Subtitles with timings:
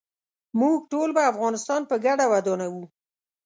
[0.59, 2.83] موږ ټول به افغانستان په ګډه ودانوو.